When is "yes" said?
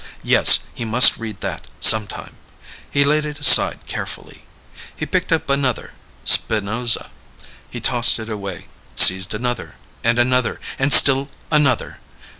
0.23-0.61